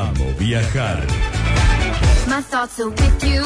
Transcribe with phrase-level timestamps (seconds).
[0.00, 1.04] Amo viajar.
[2.26, 3.42] My thoughts are with you,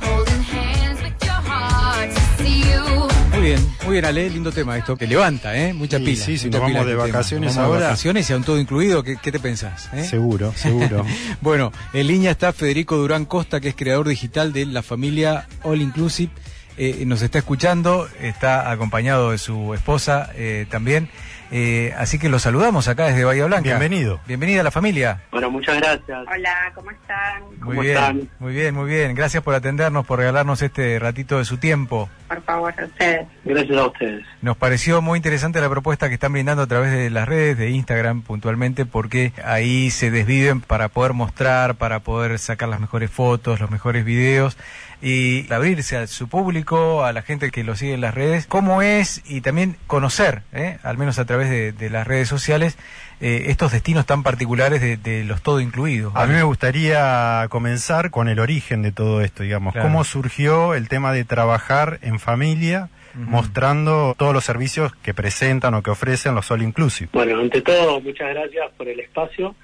[0.00, 3.08] holding hands with your heart to see you.
[3.32, 5.72] Muy bien, muy bien, Ale, lindo tema esto, que levanta, ¿eh?
[5.74, 6.24] Mucha Sí, pila.
[6.24, 7.04] sí, si nos vamos de este tema.
[7.06, 9.88] vacaciones vamos de vacaciones y aún todo incluido, ¿qué, qué te pensás?
[9.92, 10.04] eh?
[10.04, 11.04] Seguro, seguro.
[11.40, 15.80] Bueno, en línea está Federico Durán Costa, que es creador digital de la familia All
[15.82, 16.32] Inclusive.
[16.78, 21.08] Eh, nos está escuchando, está acompañado de su esposa eh, también.
[21.50, 23.68] Eh, así que los saludamos acá desde Bahía Blanca.
[23.68, 24.20] Bienvenido.
[24.26, 25.20] Bienvenida a la familia.
[25.30, 26.26] Bueno, muchas gracias.
[26.32, 27.42] Hola, ¿cómo están?
[27.44, 28.28] Muy ¿Cómo bien, están?
[28.38, 29.14] muy bien, muy bien.
[29.14, 32.08] Gracias por atendernos, por regalarnos este ratito de su tiempo.
[32.28, 33.26] Por favor, a ustedes.
[33.44, 34.24] Gracias a ustedes.
[34.42, 37.70] Nos pareció muy interesante la propuesta que están brindando a través de las redes, de
[37.70, 43.60] Instagram puntualmente, porque ahí se desviven para poder mostrar, para poder sacar las mejores fotos,
[43.60, 44.56] los mejores videos
[45.02, 48.82] y abrirse a su público, a la gente que lo sigue en las redes, cómo
[48.82, 50.78] es y también conocer, ¿eh?
[50.82, 52.78] al menos a través de, de las redes sociales,
[53.20, 56.12] eh, estos destinos tan particulares de, de los todo incluidos.
[56.16, 59.72] A mí me gustaría comenzar con el origen de todo esto, digamos.
[59.72, 59.88] Claro.
[59.88, 65.82] ¿Cómo surgió el tema de trabajar en familia, mostrando todos los servicios que presentan o
[65.82, 67.08] que ofrecen los All Inclusive?
[67.12, 69.54] Bueno, ante todo, muchas gracias por el espacio.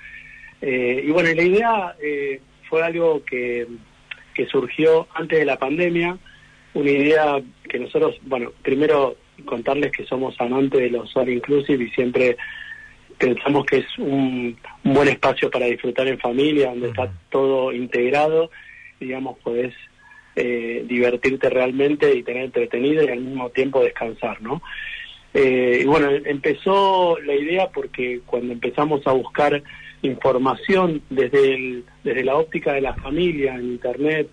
[0.62, 3.66] Eh, y bueno, la idea eh, fue algo que,
[4.32, 6.16] que surgió antes de la pandemia,
[6.74, 11.90] una idea que nosotros, bueno, primero contarles que somos amantes de los All Inclusive y
[11.90, 12.36] siempre
[13.18, 18.50] pensamos que es un, un buen espacio para disfrutar en familia, donde está todo integrado
[19.00, 19.74] y digamos, podés
[20.34, 24.62] eh, divertirte realmente y tener entretenido y al mismo tiempo descansar, ¿no?
[25.34, 29.62] Eh, y bueno, empezó la idea porque cuando empezamos a buscar
[30.02, 34.28] información desde, el, desde la óptica de la familia, en internet,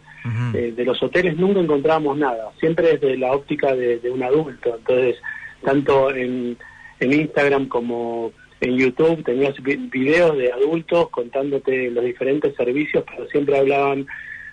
[0.54, 4.76] Eh, de los hoteles, nunca encontramos nada, siempre desde la óptica de, de un adulto.
[4.78, 5.16] Entonces,
[5.64, 6.58] tanto en,
[7.00, 8.32] en Instagram como
[8.62, 14.06] en YouTube tenías vi- videos de adultos contándote los diferentes servicios, pero siempre hablaban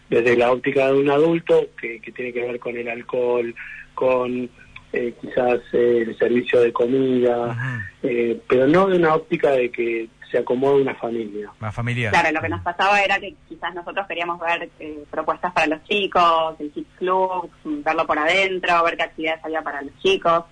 [0.09, 3.53] desde la óptica de un adulto, que, que tiene que ver con el alcohol,
[3.95, 4.49] con
[4.93, 10.09] eh, quizás eh, el servicio de comida, eh, pero no de una óptica de que
[10.37, 11.51] se acomode una familia.
[11.61, 12.13] Más familiar.
[12.13, 15.83] Claro, lo que nos pasaba era que quizás nosotros queríamos ver eh, propuestas para los
[15.85, 20.45] chicos, el Kids Club, verlo por adentro, ver qué actividades había para los chicos.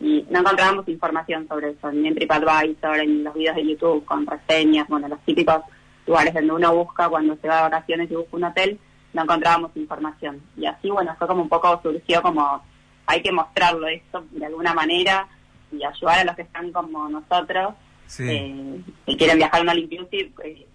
[0.00, 4.26] Y no encontrábamos información sobre eso, ni en TripAdvisor, en los videos de YouTube con
[4.26, 5.62] reseñas, bueno, los típicos
[6.06, 8.78] lugares donde uno busca cuando se va de vacaciones y busca un hotel,
[9.12, 10.40] no encontrábamos información.
[10.56, 12.62] Y así, bueno, fue como un poco, surgió como,
[13.06, 15.28] hay que mostrarlo esto de alguna manera
[15.70, 17.74] y ayudar a los que están como nosotros
[18.06, 18.24] Sí.
[18.28, 20.66] eh, que quieren viajar a una Inclusive eh,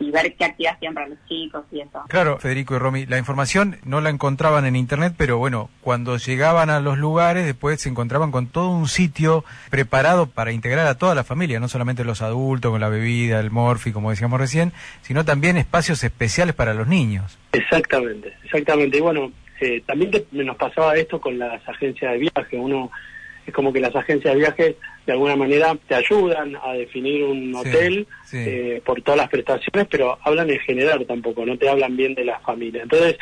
[0.00, 2.02] y ver qué actividades tienen para los chicos y eso.
[2.08, 6.68] Claro, Federico y Romy, la información no la encontraban en internet, pero bueno, cuando llegaban
[6.68, 11.14] a los lugares, después se encontraban con todo un sitio preparado para integrar a toda
[11.14, 15.24] la familia, no solamente los adultos con la bebida, el morfi, como decíamos recién, sino
[15.24, 17.38] también espacios especiales para los niños.
[17.52, 18.98] Exactamente, exactamente.
[18.98, 22.58] Y bueno, eh, también te- nos pasaba esto con las agencias de viaje.
[22.58, 22.90] Uno
[23.46, 27.54] es como que las agencias de viaje de alguna manera te ayudan a definir un
[27.54, 28.38] hotel sí.
[28.38, 32.24] eh, por todas las prestaciones, pero hablan en general tampoco, no te hablan bien de
[32.24, 32.82] la familia.
[32.82, 33.16] Entonces,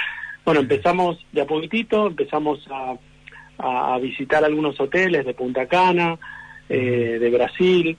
[0.44, 2.94] bueno, empezamos de a poquitito, empezamos a,
[3.58, 6.18] a- a visitar algunos hoteles de Punta Cana,
[6.68, 7.96] eh, de Brasil,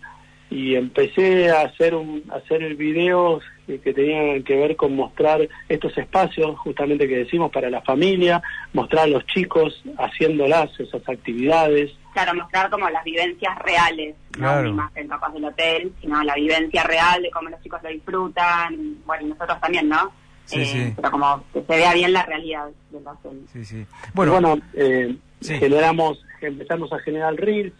[0.50, 5.48] y empecé a hacer un, a hacer videos que, que tenían que ver con mostrar
[5.70, 8.42] estos espacios justamente que decimos para la familia,
[8.74, 11.92] mostrar a los chicos haciéndolas esas actividades.
[12.14, 14.56] Claro, mostrar como las vivencias reales, Claro.
[14.56, 17.90] no una imagen capaz del hotel, sino la vivencia real de cómo los chicos lo
[17.90, 20.12] disfrutan, bueno, y nosotros también, ¿no?
[20.46, 20.94] Sí, sí.
[20.96, 23.42] Pero como que se vea bien la realidad del hotel.
[23.52, 23.86] Sí, sí.
[24.14, 25.56] Bueno, Bueno, bueno eh, Sí.
[25.58, 27.74] generamos, empezamos a generar reels,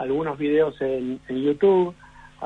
[0.00, 1.94] algunos videos en, en YouTube,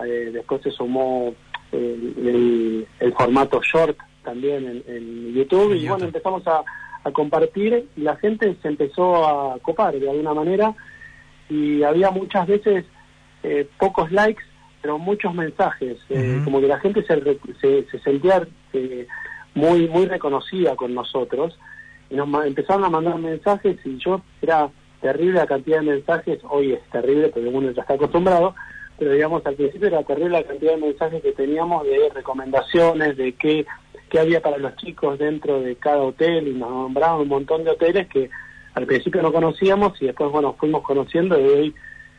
[0.04, 1.34] eh, después se sumó
[1.72, 6.62] el, formato short también en, en YouTube y bueno, empezamos a,
[7.04, 10.74] a compartir y la gente se empezó a copar de alguna manera
[11.48, 12.84] y había muchas veces
[13.42, 14.42] eh, pocos likes
[14.80, 19.06] pero muchos mensajes eh, como que la gente se, se, se sentía eh,
[19.54, 21.58] muy muy reconocida con nosotros
[22.10, 24.70] y nos empezaron a mandar mensajes y yo era
[25.04, 28.54] terrible la cantidad de mensajes, hoy es terrible porque uno ya está acostumbrado,
[28.98, 33.34] pero digamos al principio era terrible la cantidad de mensajes que teníamos de recomendaciones, de
[33.34, 33.66] qué,
[34.08, 37.72] qué había para los chicos dentro de cada hotel y nos nombraban un montón de
[37.72, 38.30] hoteles que
[38.72, 41.74] al principio no conocíamos y después bueno fuimos conociendo y hoy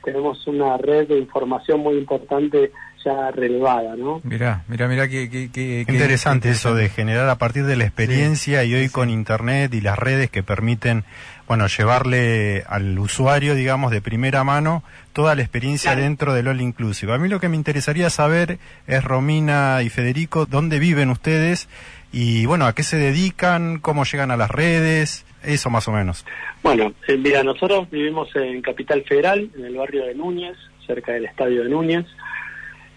[0.06, 2.72] tenemos una red de información muy importante
[3.04, 4.20] ya relevada, ¿no?
[4.24, 7.76] Mirá, mirá, mirá qué, qué, qué- Qué qué- interesante eso de generar a partir de
[7.76, 11.04] la experiencia y hoy con internet y las redes que permiten,
[11.48, 16.02] bueno, llevarle al usuario, digamos, de primera mano toda la experiencia Claro.
[16.04, 17.14] dentro del All Inclusive.
[17.14, 18.58] A mí lo que me interesaría saber
[18.88, 21.70] es, Romina y Federico, dónde viven ustedes
[22.18, 26.26] y, bueno, a qué se dedican, cómo llegan a las redes, eso más o menos.
[26.64, 30.56] Bueno, eh, mira, nosotros vivimos en Capital Federal, en el barrio de Núñez,
[30.88, 32.06] cerca del estadio de Núñez,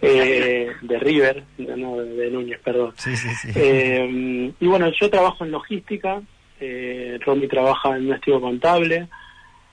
[0.00, 2.92] eh, de River, no, de Núñez, perdón.
[2.96, 3.48] Sí, sí, sí.
[3.56, 6.22] Eh, y bueno, yo trabajo en logística,
[6.60, 9.08] eh, Romy trabaja en un estudio contable,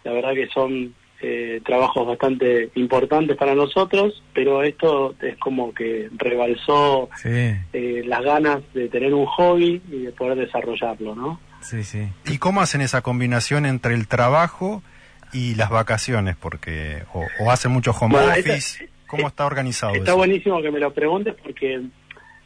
[0.03, 0.92] la verdad que son
[1.27, 7.30] eh, trabajos bastante importantes para nosotros, pero esto es como que rebalsó Sí,
[7.74, 11.39] eh, las ganas de tener un hobby y de poder desarrollarlo, ¿no?
[11.62, 12.07] sí, sí.
[12.27, 14.83] ¿Y cómo hacen esa combinación entre el trabajo
[15.33, 16.36] y las vacaciones?
[16.36, 20.18] Porque, o, o hacen mucho home Bueno, office, esta- ¿cómo está organizado Está eso?
[20.18, 21.81] buenísimo que me lo preguntes porque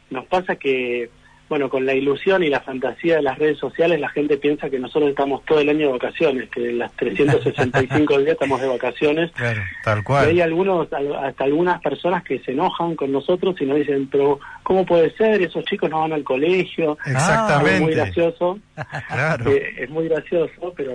[0.08, 1.10] nos pasa que,
[1.50, 4.78] bueno, con la ilusión y la fantasía de las redes sociales, la gente piensa que
[4.78, 9.32] nosotros estamos todo el año de vacaciones, que las 365 días estamos de vacaciones.
[9.32, 9.60] Claro.
[9.84, 10.28] Tal Y cual.
[10.28, 14.38] hay algunos, al- hasta algunas personas que se enojan con nosotros y nos dicen, pero
[14.62, 15.42] ¿cómo puede ser?
[15.42, 16.96] Esos chicos no van al colegio.
[17.04, 17.94] Es muy Exactamente.
[17.96, 18.58] gracioso.
[19.08, 19.50] Claro.
[19.50, 20.94] Eh, es muy gracioso, pero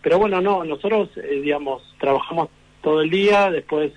[0.00, 2.48] pero bueno, no, nosotros, eh, digamos, trabajamos
[2.82, 3.92] todo el día, después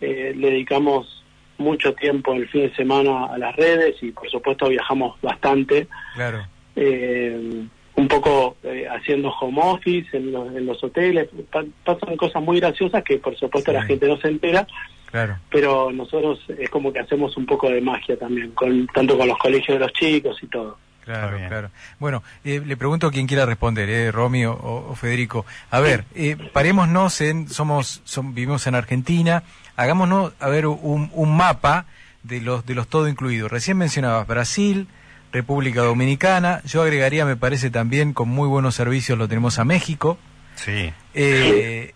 [0.00, 1.23] eh, le dedicamos
[1.58, 6.46] mucho tiempo el fin de semana a las redes y por supuesto viajamos bastante, Claro.
[6.76, 7.64] eh,
[7.96, 12.58] un poco eh, haciendo home office en los, en los hoteles, Pa- pasan cosas muy
[12.58, 13.76] graciosas que por supuesto Sí.
[13.76, 14.66] la gente no se entera,
[15.10, 15.36] Claro.
[15.48, 19.38] pero nosotros es como que hacemos un poco de magia también, con tanto con los
[19.38, 20.76] colegios de los chicos y todo.
[21.04, 21.70] Claro, claro.
[21.98, 25.44] Bueno, eh, le pregunto a quien quiera responder, eh, Romy o, o Federico.
[25.70, 29.42] A ver, eh, parémonos en, somos, son, vivimos en Argentina,
[29.76, 31.84] hagámonos, a ver, un, un mapa
[32.22, 33.50] de los, de los todo incluidos.
[33.52, 34.88] Recién mencionabas Brasil,
[35.30, 40.16] República Dominicana, yo agregaría, me parece también, con muy buenos servicios lo tenemos a México.
[40.54, 40.92] Sí.
[41.12, 41.92] Eh,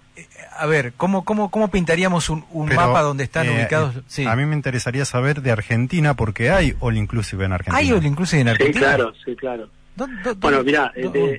[0.58, 3.96] a ver, ¿cómo, cómo, cómo pintaríamos un, un Pero, mapa donde están eh, ubicados?
[3.96, 4.26] eh, Sí.
[4.26, 7.78] A mí me interesaría saber de Argentina porque hay All Inclusive en Argentina.
[7.78, 8.86] ¿Hay all inclusive en Sí, Argentina?
[8.86, 9.68] claro, sí, claro.
[9.96, 10.92] ¿Dó- dó- Bueno, mira,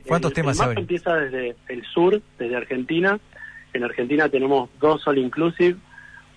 [0.07, 3.19] ¿cuántos el, temas el mapa empieza desde el sur, desde Argentina.
[3.73, 5.77] En Argentina tenemos dos all inclusive,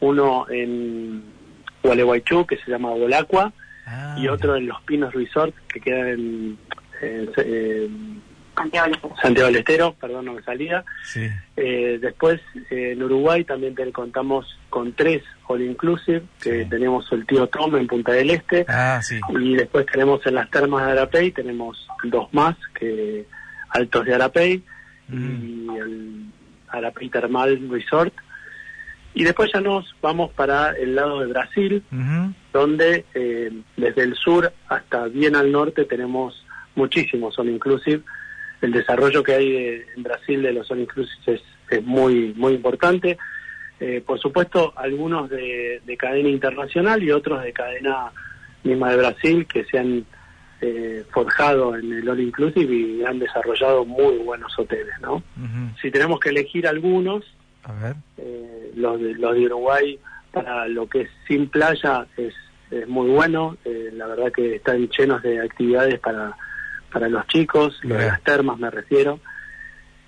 [0.01, 1.23] uno en
[1.83, 3.53] Gualeguaychú que se llama Bolacua
[3.87, 6.57] Ah, y otro en Los Pinos Resort que queda en,
[7.01, 8.23] en- en
[8.55, 9.15] Santiago del Estero.
[9.23, 10.85] Santiago del Estero, perdón, no me salía.
[11.05, 11.27] Sí.
[11.57, 12.41] Eh, después
[12.71, 16.69] eh, en Uruguay también te- contamos con tres all inclusive, que Sí.
[16.71, 18.65] tenemos el tío Tom en Punta del Este.
[18.69, 19.19] Ah, sí.
[19.41, 23.27] Y después tenemos en las termas de Arapey, tenemos dos más, que
[23.71, 24.63] Altos de Arapey
[25.13, 26.25] y el
[26.69, 28.15] Arapey Termal Resort.
[29.15, 31.83] Y después ya nos vamos para el lado de Brasil,
[32.53, 38.03] donde eh, desde el sur hasta bien al norte tenemos muchísimos All Inclusive.
[38.63, 42.55] El desarrollo que hay de- en Brasil de los All Inclusive es, es muy, muy
[42.55, 43.19] importante.
[43.81, 48.13] Eh, por supuesto, algunos de, de cadena internacional y otros de cadena
[48.65, 50.07] misma de Brasil que se han
[50.61, 55.23] eh, forjado en el All Inclusive y han desarrollado muy buenos hoteles, ¿no?
[55.83, 57.25] Si tenemos que elegir algunos,
[57.65, 57.97] A ver.
[58.19, 59.99] eh, los, de, los de Uruguay
[60.31, 62.33] para lo que es sin playa es,
[62.71, 63.57] es muy bueno.
[63.65, 66.37] eh, la verdad que están llenos de actividades para,
[66.93, 69.19] para los chicos, lo de las termas me refiero.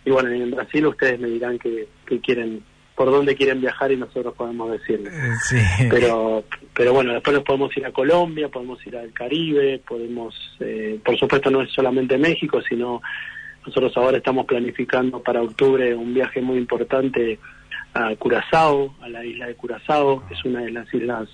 [0.05, 2.63] Y bueno, en Brasil ustedes me dirán que, que quieren,
[2.95, 5.15] por dónde quieren viajar y nosotros podemos decirles.
[5.15, 5.87] Eh, sí.
[5.89, 6.45] Pero,
[6.75, 11.19] pero bueno, después nos podemos ir a Colombia, podemos ir al Caribe, podemos, eh, por
[11.19, 13.01] supuesto no es solamente México, sino
[13.67, 17.39] nosotros ahora estamos planificando para octubre un viaje muy importante
[17.95, 21.29] a Curazao, a la isla de Curazao, que es una de las islas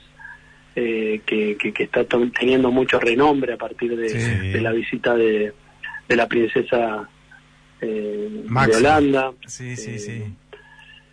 [0.77, 4.49] eh, que, que, que está teniendo mucho renombre a partir de, Sí.
[4.53, 5.53] de la visita de,
[6.09, 7.09] de la princesa
[7.81, 8.77] eh, de.
[8.77, 9.33] Holanda.
[9.47, 10.23] Sí, sí, Eh, sí.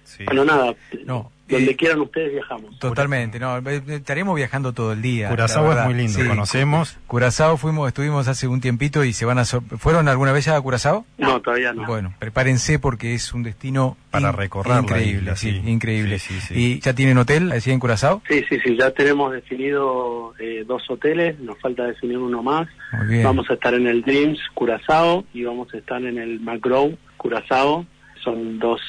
[0.04, 0.24] Sí.
[0.26, 2.78] Bueno, nada, No, donde eh, quieran ustedes viajamos.
[2.80, 5.30] Totalmente, no, estaremos viajando todo el día.
[5.30, 6.28] Curazao es muy lindo, Sí.
[6.28, 6.98] conocemos.
[7.08, 10.62] Curazao fuimos, estuvimos hace un tiempito y se van a ¿Fueron alguna vez ya a
[10.62, 11.06] Curazao?
[11.18, 11.86] No, todavía no.
[11.86, 15.70] Bueno, prepárense porque es un destino Para recorrer increíble, isla, sí, sí.
[15.70, 16.20] increíble.
[16.20, 16.54] Sí, sí, sí.
[16.56, 18.22] ¿Y ya tienen hotel allí en Curazao?
[18.28, 22.68] Sí, sí, sí, ya tenemos definido eh, dos hoteles, nos falta definir uno más.
[22.94, 23.24] Muy bien.
[23.24, 27.86] Vamos a estar en el Dreams Curazao y vamos a estar en el McGraw Curazao.
[28.24, 28.82] Son dos,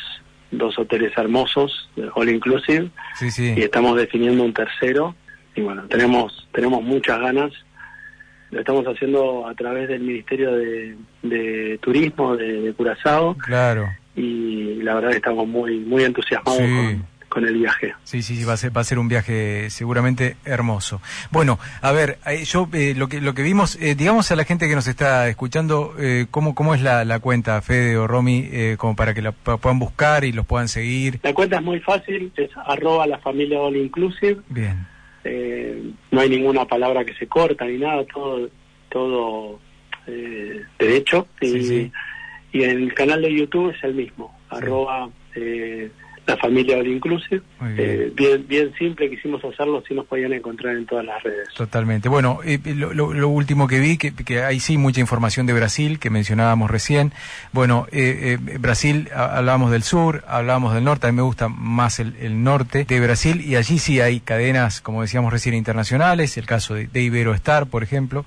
[0.50, 3.54] dos hoteles hermosos, all inclusive, Sí, sí.
[3.56, 5.14] y estamos definiendo un tercero.
[5.54, 7.52] Y bueno, tenemos, tenemos muchas ganas.
[8.50, 13.88] Lo estamos haciendo a través del Ministerio de, de Turismo de, de Curazao Claro.
[14.16, 16.64] y la verdad que estamos muy, muy entusiasmados Sí.
[16.66, 17.94] con, con el viaje.
[18.04, 21.00] Sí, sí, sí, va a ser, va a ser un viaje seguramente hermoso.
[21.30, 24.44] Bueno, a ver, eh, yo eh, lo que lo que vimos, eh, digamos a la
[24.44, 28.48] gente que nos está escuchando, eh, cómo cómo es la, la cuenta Fede o Romy,
[28.50, 31.20] eh, como para que la puedan buscar y los puedan seguir.
[31.22, 34.86] La cuenta es muy fácil, es arroba la familia all inclusive, Bien,
[36.10, 38.48] no hay ninguna palabra que se corta ni nada, todo
[38.88, 39.60] todo
[40.06, 41.92] eh, derecho y, Sí, sí.
[42.52, 45.90] y el canal de YouTube es el mismo, arroba eh,
[46.28, 47.40] la familia all inclusive.
[47.76, 51.48] Eh, bien bien simple, quisimos hacerlo, si nos podían encontrar en todas las redes.
[51.56, 52.08] totalmente.
[52.08, 55.98] Bueno, eh, lo, lo- último que vi, que, que hay sí mucha información de Brasil,
[55.98, 57.12] que mencionábamos recién.
[57.52, 61.48] Bueno, eh, eh, Brasil, ha- hablábamos del sur, hablábamos del norte, a mí me gusta
[61.48, 66.36] más el, el norte de Brasil, y allí sí hay cadenas, como decíamos recién, internacionales,
[66.36, 68.24] el caso de, de Iberoestar, por ejemplo,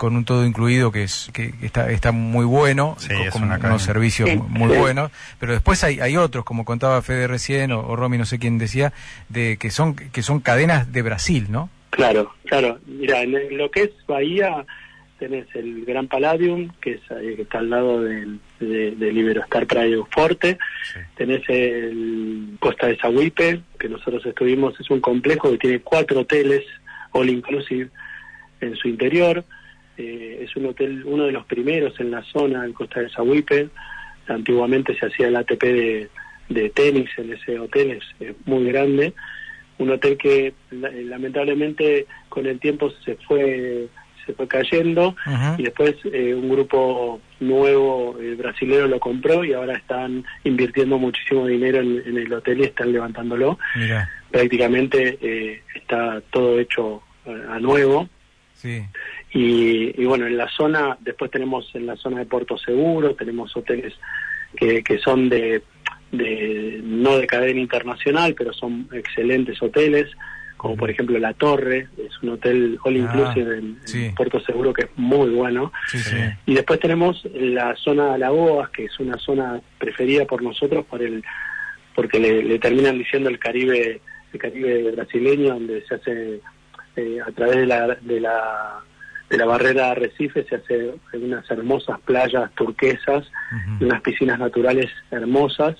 [0.00, 4.30] con un todo incluido que es que está está muy bueno Sí, con, unos servicios
[4.30, 4.40] Sí.
[4.48, 8.24] muy, buenos pero después hay hay otros como contaba Fede recién o, o Romy no
[8.24, 8.94] sé quién decía
[9.28, 12.78] de que son que son cadenas de Brasil no Claro, claro.
[12.86, 14.64] Mira, en lo que es Bahía
[15.18, 19.66] tenés el Gran Palladium, que, es, eh, que está al lado del, de, del Iberostar
[19.66, 20.56] Praia Forte.
[20.94, 21.00] Sí.
[21.16, 26.64] Tenés el Costa de Sahuipe, que nosotros estuvimos, es un complejo que tiene cuatro hoteles,
[27.12, 27.90] all inclusive,
[28.60, 29.44] en su interior.
[30.00, 33.68] Eh, es un hotel, uno de los primeros en la zona del Costa de Sahuipe.
[34.28, 36.08] Antiguamente se hacía el ATP de,
[36.48, 39.12] de tenis en ese hotel, es, es muy grande.
[39.78, 43.88] Un hotel que la- lamentablemente con el tiempo se fue
[44.26, 45.16] se fue cayendo
[45.58, 51.46] y después eh, un grupo nuevo eh, brasilero lo compró y ahora están invirtiendo muchísimo
[51.46, 53.58] dinero en, en el hotel y están levantándolo.
[53.76, 58.08] mira Prácticamente eh, está todo hecho eh, a nuevo.
[58.54, 58.82] sí
[59.32, 63.56] Y, y bueno, en la zona, después tenemos en la zona de Puerto Seguro, tenemos
[63.56, 63.94] hoteles
[64.56, 65.62] que, que son de,
[66.10, 70.08] de, no de cadena internacional, pero son excelentes hoteles,
[70.56, 74.10] como por ejemplo La Torre, es un hotel all Ah, inclusive en, en sí.
[74.16, 75.72] Puerto Seguro que es muy bueno.
[75.86, 76.22] sí sí, Sí.
[76.46, 81.02] Y después tenemos la zona de Alagoas, que es una zona preferida por nosotros por
[81.02, 81.22] el
[81.94, 84.00] porque le, le terminan diciendo el Caribe
[84.32, 86.40] el Caribe brasileño, donde se hace
[86.96, 88.80] eh, a través de la, de la
[89.30, 93.84] de la barrera de arrecife se hace unas hermosas playas turquesas y Ujú.
[93.86, 95.76] unas piscinas naturales hermosas.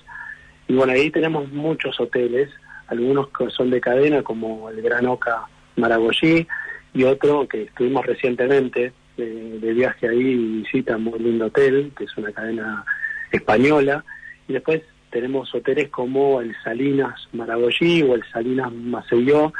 [0.67, 2.49] Y bueno, ahí tenemos muchos hoteles,
[2.87, 5.43] algunos que son de cadena, como el Gran Oca
[5.75, 6.47] Maragogi,
[6.93, 12.05] y otro que estuvimos recientemente de, de viaje ahí y visita, muy lindo hotel, que
[12.05, 12.85] es una cadena
[13.31, 14.03] española.
[14.47, 19.53] Y después tenemos hoteles como el Salinas Maragogi o el Salinas Maceió,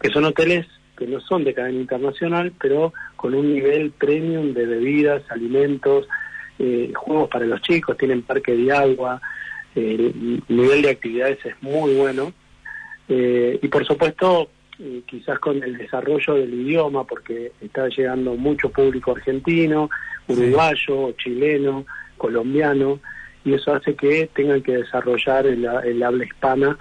[0.00, 4.66] que son hoteles que no son de cadena internacional, pero con un nivel premium de
[4.66, 6.06] bebidas, alimentos,
[6.58, 9.20] eh, juegos para los chicos, tienen parque de agua,
[9.74, 12.32] eh, el nivel de actividades es muy bueno.
[13.08, 14.48] Eh, y por supuesto,
[14.78, 19.90] eh, quizás con el desarrollo del idioma, porque está llegando mucho público argentino,
[20.28, 21.84] uruguayo, chileno,
[22.16, 23.00] colombiano,
[23.44, 26.78] y eso hace que tengan que desarrollar el, el habla hispana,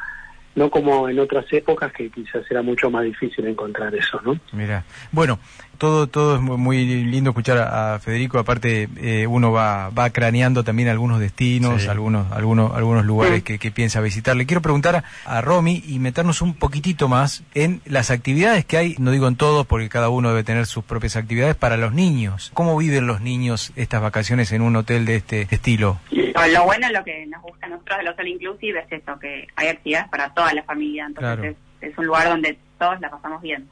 [0.55, 4.39] no como en otras épocas que quizás era mucho más difícil encontrar eso, ¿no?
[4.51, 5.39] Mira, bueno,
[5.83, 8.39] todo todo es muy, muy lindo escuchar a, a Federico.
[8.39, 11.89] Aparte, eh, uno va va craneando también algunos destinos, Sí.
[11.89, 13.41] algunos algunos algunos lugares Sí.
[13.43, 14.37] que, que piensa visitar.
[14.37, 18.77] Le quiero preguntar a, a Romy y meternos un poquitito más en las actividades que
[18.77, 18.95] hay.
[18.97, 22.51] No digo en todos, porque cada uno debe tener sus propias actividades para los niños.
[22.53, 25.99] ¿Cómo viven los niños estas vacaciones en un hotel de este estilo?
[26.11, 29.19] Lo, lo bueno, lo que nos gusta a nosotros de los All Inclusive es eso,
[29.19, 31.43] que hay actividades para toda la familia, entonces Claro.
[31.81, 33.67] es, es un lugar donde todos la pasamos bien.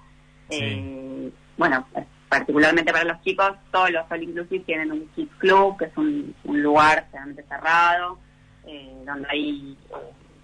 [0.49, 0.59] Sí.
[0.61, 1.29] Eh,
[1.61, 1.85] bueno,
[2.27, 6.33] particularmente para los chicos, todos los All Inclusive tienen un Kids Club, que es un,
[6.43, 8.17] un lugar generalmente cerrado,
[8.65, 9.95] eh, donde hay eh,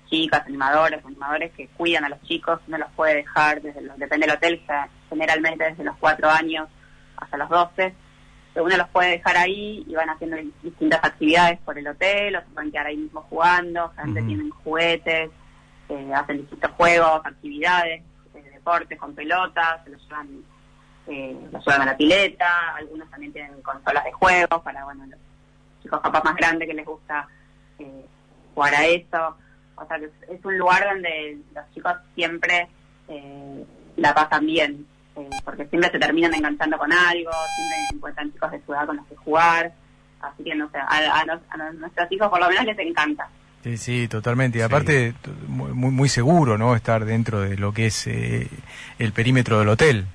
[0.09, 4.27] chicas, animadores, animadores que cuidan a los chicos, no los puede dejar, desde los- depende
[4.27, 4.61] del hotel,
[5.09, 6.67] generalmente desde los cuatro años
[7.17, 7.95] hasta los 12
[8.53, 12.41] que uno los puede dejar ahí y van haciendo distintas actividades por el hotel, o
[12.41, 15.29] se pueden quedar ahí mismo jugando, gente tienen juguetes,
[15.89, 18.03] eh, hacen distintos juegos, actividades,
[18.35, 20.43] eh, deportes con pelotas, se los llevan,
[21.07, 25.19] eh, los llevan a la pileta, algunos también tienen consolas de juegos para bueno los
[25.83, 27.27] chicos capaz más grandes que les gusta
[27.79, 28.05] eh,
[28.53, 29.37] jugar a eso.
[29.75, 32.67] O sea que es, un lugar donde los chicos siempre
[33.07, 33.65] eh,
[33.97, 34.85] la pasan bien,
[35.15, 38.97] eh, porque siempre se terminan enganchando con algo, siempre encuentran chicos de su edad con
[38.97, 39.71] los que jugar.
[40.19, 42.79] Así que no sé, a, a nos- a nos- nuestros hijos por lo menos les
[42.79, 43.29] encanta.
[43.63, 44.57] Sí, sí, totalmente.
[44.59, 45.13] Y aparte,
[45.47, 46.75] muy muy seguro, ¿no?
[46.75, 48.47] Estar dentro de lo que es eh,
[48.97, 50.05] el perímetro del hotel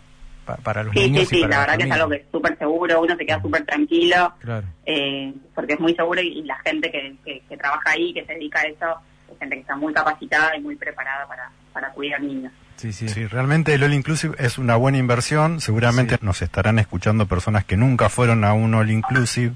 [0.45, 2.09] pa- para los Sí, sí, niños y sí, para la la verdad que es algo
[2.11, 4.67] que es súper seguro, uno se queda súper tranquilo, Claro.
[4.87, 8.25] eh, porque es muy seguro y, y la gente que, que, que trabaja ahí, que
[8.25, 8.87] se dedica a eso,
[9.33, 12.53] es gente que está muy capacitada y muy preparada para, para cuidar niños.
[12.77, 13.09] Sí, sí.
[13.09, 15.61] Sí, realmente el All Inclusive es una buena inversión.
[15.61, 16.27] Seguramente Sí.
[16.27, 19.55] nos estarán escuchando personas que nunca fueron a un All Inclusive.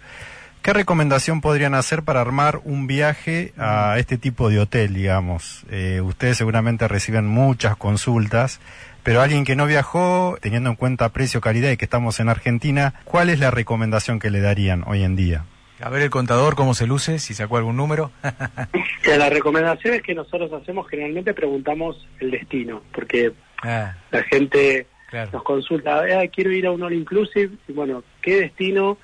[0.62, 5.64] ¿Qué recomendación podrían hacer para armar un viaje a este tipo de hotel, digamos?
[5.71, 8.61] Eh, ustedes seguramente reciben muchas consultas,
[9.06, 12.92] pero alguien que no viajó, teniendo en cuenta precio, calidad y que estamos en Argentina,
[13.04, 15.44] ¿cuál es la recomendación que le darían hoy en día?
[15.80, 18.10] A ver el contador cómo se luce, si sacó algún número.
[19.06, 23.32] Las recomendaciones que nosotros hacemos generalmente preguntamos el destino, porque
[23.62, 25.30] ah, la gente claro.
[25.34, 28.98] nos consulta, "Ah, quiero ir a un All Inclusive, y bueno, ¿qué destino?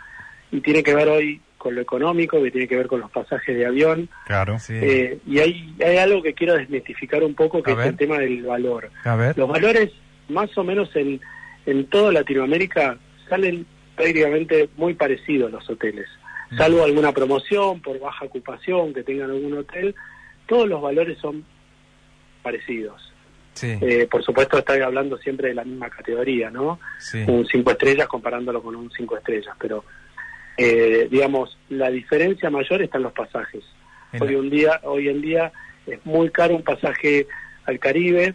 [0.50, 3.56] Y tiene que ver hoy con lo económico, que tiene que ver con los pasajes
[3.56, 4.08] de avión.
[4.26, 4.58] Claro.
[4.58, 4.74] Sí.
[4.74, 7.86] Eh, y hay, hay algo que quiero desmitificar un poco, que A es ver.
[7.88, 8.90] el tema del valor.
[9.04, 9.38] A ver.
[9.38, 9.92] Los valores,
[10.28, 11.20] más o menos en,
[11.66, 13.64] en toda Latinoamérica, salen
[13.94, 16.08] prácticamente muy parecidos los hoteles.
[16.50, 16.56] Mm.
[16.58, 19.94] Salvo alguna promoción por baja ocupación que tengan algún hotel,
[20.46, 21.44] todos los valores son
[22.42, 23.12] parecidos.
[23.54, 26.80] Sí, Eh, por supuesto, estoy hablando siempre de la misma categoría, ¿no?
[26.98, 27.22] sí.
[27.28, 29.84] Un 5 estrellas comparándolo con un 5 estrellas, pero
[30.56, 33.64] eh, digamos, la diferencia mayor está en los pasajes.
[34.12, 35.52] En Hoy, la- un día, hoy en día
[35.86, 37.26] es muy caro un pasaje
[37.64, 38.34] al Caribe,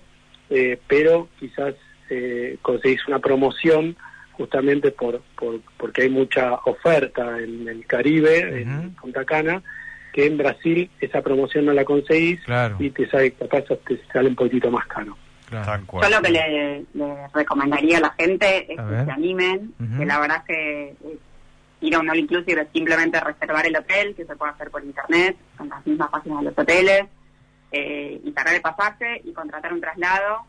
[0.49, 1.75] eh, pero quizás
[2.09, 3.95] eh, conseguís una promoción
[4.33, 8.91] justamente por, por porque hay mucha oferta en el Caribe, en.
[8.95, 9.61] Punta Cana,
[10.13, 12.77] que en Brasil esa promoción no la conseguís Claro.
[12.79, 15.17] y te sale, capaz te sale un poquito más caro.
[15.49, 15.81] claro.
[16.01, 19.05] Yo lo que le, le recomendaría a la gente es A que ver.
[19.05, 21.17] se animen, que la verdad es que eh,
[21.81, 24.83] ir a un all inclusive es simplemente reservar el hotel, que se puede hacer por
[24.83, 27.03] internet, en las mismas páginas de los hoteles,
[27.71, 30.43] eh, y sacar el pasaje y contratar un traslado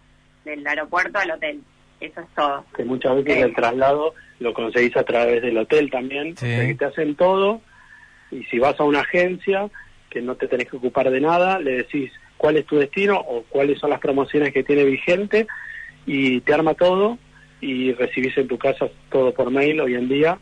[0.45, 1.61] del aeropuerto al hotel.
[2.01, 2.65] Eso es todo.
[2.77, 3.41] que muchas veces Eh.
[3.43, 6.47] el traslado lo conseguís a través del hotel también, Sí.
[6.47, 7.61] o sea que te hacen todo
[8.31, 9.69] y si vas a una agencia
[10.09, 13.43] que no te tenés que ocupar de nada, le decís cuál es tu destino o
[13.49, 15.49] cuáles son las promociones que tiene vigente
[16.07, 17.19] y te arma todo
[17.61, 20.39] y recibís en tu casa todo por mail hoy en día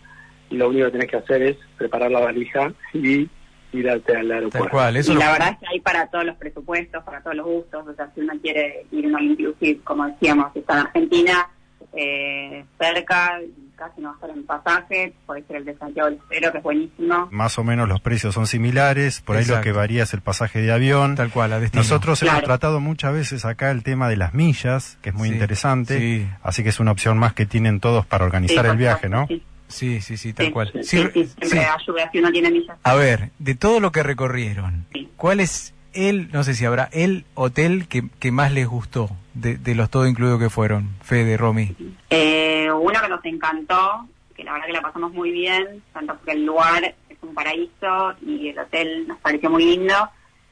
[0.51, 3.29] lo único que tenés que hacer es preparar la valija y
[3.73, 4.59] ir al, al aeropuerto.
[4.59, 4.97] Tal cual.
[4.97, 7.47] Eso y lo- la verdad es que hay para todos los presupuestos, para todos los
[7.47, 7.87] gustos.
[7.89, 11.49] O sea, si uno quiere ir a un inclusive, como decíamos, si está en Argentina,
[11.95, 16.09] eh, cerca, y casi no va a estar en pasaje, puede ser el de Santiago
[16.11, 17.29] del Estero, que es buenísimo.
[17.31, 20.61] Más o menos los precios son similares, por ahí lo que varía es el pasaje
[20.63, 21.15] de avión.
[21.15, 21.83] Tal cual, a destino.
[21.83, 25.35] Nosotros hemos tratado muchas veces acá el tema de las millas, que es muy Sí,
[25.35, 26.29] interesante, sí.
[26.43, 29.27] así que es una opción más que tienen todos para organizar Sí, el viaje, ¿no?
[29.69, 30.71] Sí, sí, sí, tal Sí, cual.
[30.75, 31.59] sí, Sí, siempre sí.
[31.59, 32.79] ayuda si uno tiene millas.
[32.83, 34.87] A ver, de todo lo que recorrieron.
[35.17, 39.57] ¿cuál es el, no sé si habrá, el hotel que, que más les gustó de,
[39.57, 40.91] de los todo incluidos que fueron?
[41.03, 41.75] Fede, Romy.
[42.11, 46.33] Eh, uno que nos encantó, que la verdad que la pasamos muy bien, tanto porque
[46.33, 49.95] el lugar es un paraíso y el hotel nos pareció muy lindo,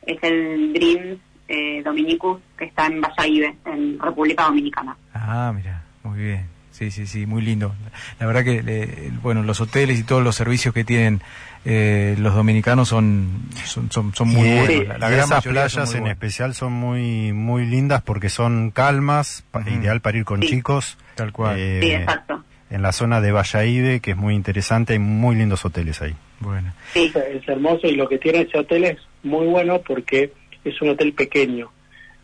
[0.07, 4.97] es el Dreams eh, Dominicus, que está en Valladolid, en República Dominicana.
[5.13, 6.49] Ah, mira, muy bien.
[6.77, 7.73] Sí, sí, sí, muy lindo.
[8.19, 11.21] La verdad que, eh, bueno, los hoteles y todos los servicios que tienen
[11.65, 13.29] eh, los dominicanos son,
[13.65, 14.89] son, son, son muy y, buenos.
[14.89, 16.17] La, la gran esas playas muy en buenas.
[16.17, 20.49] especial son muy muy lindas porque son calmas, ideal para ir con Sí.
[20.49, 20.99] chicos.
[21.15, 21.57] Tal cual.
[21.61, 22.43] Eh, Sí, exacto.
[22.71, 26.17] en la zona de Valladolid, que es muy interesante, hay muy lindos hoteles ahí.
[26.41, 30.33] Bueno, Sí, Es hermoso y lo que tiene ese hotel es muy bueno porque
[30.65, 31.71] es un hotel pequeño.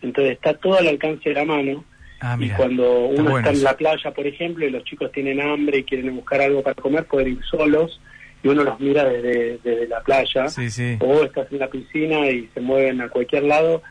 [0.02, 1.84] Entonces está todo al alcance de la mano.
[2.20, 5.78] Ah, y cuando uno está en la playa, por ejemplo, y los chicos tienen hambre
[5.78, 8.00] y quieren buscar algo para comer, pueden ir solos
[8.42, 10.48] y uno los mira desde, desde la playa.
[10.48, 10.96] Sí, sí.
[11.00, 13.82] O estás en la piscina y se mueven a cualquier lado.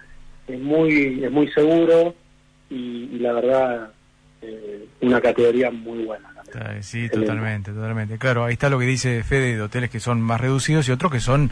[0.48, 2.16] Es muy, es muy seguro
[2.70, 3.92] y, y la verdad,
[4.42, 6.34] eh, una categoría muy buena.
[6.34, 6.82] también.
[6.84, 7.28] Sí, Excelente.
[7.28, 8.18] totalmente, totalmente.
[8.18, 11.12] Claro, ahí está lo que dice Fede de hoteles que son más reducidos y otros
[11.12, 11.52] que son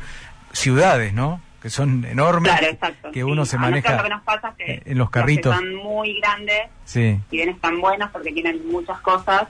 [0.51, 1.41] ciudades, ¿no?
[1.67, 4.89] Que son enormes, claro, que uno Sí, se maneja lo que nos pasa es que
[4.89, 5.53] en los carritos.
[5.53, 9.49] que son muy grandes, Sí, si bien están buenos porque tienen muchas cosas,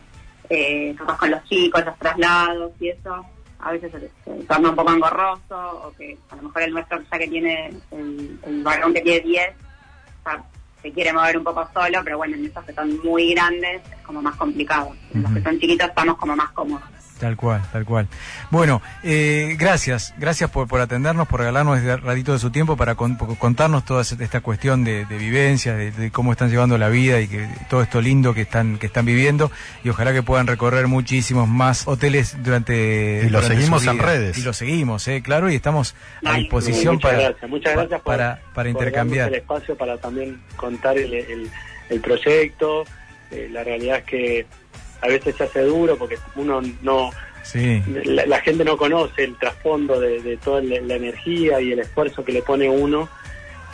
[0.50, 3.24] eh, con los chicos, los traslados y eso,
[3.60, 7.00] a veces se, se torna un poco engorroso, o que a lo mejor el nuestro
[7.12, 9.48] ya que tiene, el, el varón que tiene 10,
[10.26, 10.44] ya
[10.82, 13.98] se quiere mover un poco solo, pero bueno, en esos que son muy grandes es
[14.04, 14.92] como más complicado.
[15.14, 16.84] En los que son chiquitos estamos como más cómodos.
[17.20, 18.08] Tal cual, tal cual.
[18.52, 22.96] Bueno, eh, gracias, gracias por, por atendernos, por regalarnos este ratito de su tiempo para
[22.96, 27.20] con- contarnos toda esta cuestión de, de vivencia, de, de cómo están llevando la vida
[27.22, 29.52] y que todo esto lindo que están que están viviendo
[29.84, 34.00] y ojalá que puedan recorrer muchísimos más hoteles durante Y lo durante seguimos su en
[34.00, 34.38] redes.
[34.38, 38.02] y lo seguimos, eh, claro, y estamos a Ay, disposición muchas para gracias, muchas gracias
[38.02, 39.28] por, para, para intercambiar.
[39.30, 41.50] el espacio para también contar el, el-
[41.90, 42.84] el proyecto.
[43.32, 44.46] Eh, la realidad es que
[45.02, 47.12] a veces se hace duro porque uno no,
[47.44, 51.72] Sí, la, la gente no conoce el trasfondo de, de toda la, la energía y
[51.72, 53.08] el esfuerzo que le pone uno.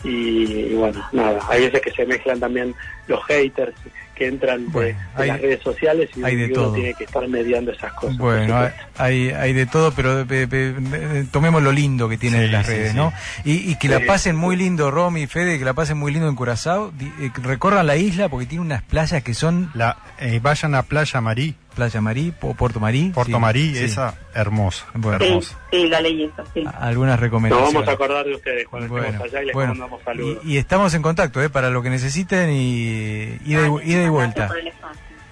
[0.04, 2.76] Y, y bueno, nada, hay veces que se mezclan también
[3.08, 3.74] los haters
[4.15, 6.73] que entran Bueno, de, hay- las redes sociales y, hay de y uno todo.
[6.73, 8.17] tiene que estar mediando esas cosas.
[8.17, 12.65] Bueno, hay, hay, de todo, pero eh, eh, tomemos lo lindo que tiene Sí, las
[12.65, 12.97] sí, redes, sí.
[12.97, 13.12] ¿no?
[13.43, 16.28] Y, y que la pasen muy lindo, Romy y Fede, que la pasen muy lindo
[16.30, 16.93] en Curazao.
[17.19, 21.19] Eh, recorran la isla porque tiene unas playas que son La, eh, vayan a Playa
[21.21, 23.10] Marí, Playa Marí o Puerto Marí.
[23.14, 23.84] Puerto sí, Marí, sí.
[23.86, 25.20] esa hermosa, Bueno.
[25.20, 25.60] Sí, hermosa.
[25.72, 26.64] sí, leí eso, sí.
[26.80, 27.74] Algunas Nos recomendaciones.
[27.74, 29.70] vamos a acordar de ustedes cuando Bueno, estemos allá y les bueno.
[29.76, 30.38] mandamos saludos.
[30.44, 31.50] Y, y estamos en contacto, ¿eh?
[31.50, 34.50] Para lo que necesiten y ida y, ida y vuelta.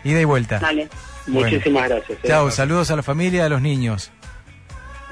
[0.03, 0.59] Ida y vuelta.
[0.59, 0.89] Dale,
[1.27, 2.17] Muchísimas gracias.
[2.23, 2.27] eh.
[2.27, 4.11] Chao, saludos a la familia, a los niños.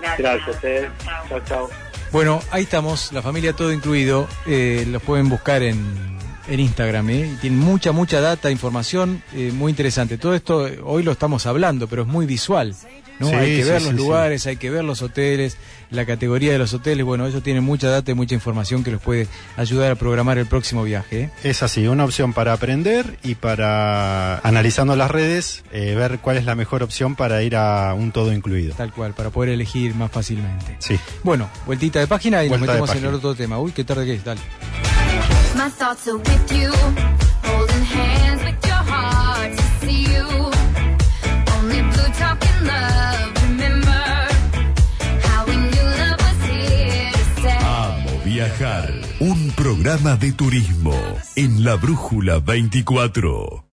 [0.01, 0.19] gracias.
[0.19, 0.89] Gracias, eh.
[1.05, 1.25] Chao.
[1.29, 1.69] Chao, chao.
[2.11, 4.27] Bueno, ahí estamos, la familia todo incluido.
[4.47, 6.17] Eh, los pueden buscar en,
[6.49, 7.09] en Instagram.
[7.09, 7.31] ¿eh?
[7.33, 10.17] Y tienen mucha, mucha data, información eh, muy interesante.
[10.17, 12.75] Todo esto eh, hoy lo estamos hablando, pero es muy visual.
[13.19, 13.27] ¿no?
[13.27, 13.97] Sí, hay que sí, ver los sí.
[13.97, 15.57] lugares, hay que ver los hoteles,
[15.91, 17.05] la categoría de los hoteles.
[17.05, 20.45] Bueno, ellos tienen mucha data y mucha información que los puede ayudar a programar el
[20.45, 21.23] próximo viaje.
[21.23, 21.29] ¿eh?
[21.43, 26.45] Es así, una opción para aprender y para, analizando las redes, eh, ver cuál es
[26.45, 28.73] la mejor opción para ir a un todo incluido.
[28.75, 30.77] Tal cual, para poder elegir más fácilmente.
[30.79, 30.97] Sí.
[31.23, 33.59] Bueno, vueltita de página y Vuelta nos metemos en el otro tema.
[33.59, 34.41] Uy, qué tarde que es, dale.
[35.59, 36.71] My thoughts are with you,
[37.43, 40.25] holding hands with your heart to see you.
[41.57, 44.05] Only blue talking love, remember
[45.27, 47.59] how we knew love was here to stay.
[47.59, 48.89] Amo viajar.
[49.19, 50.95] Un programa de turismo
[51.35, 53.65] en la Brújula 24.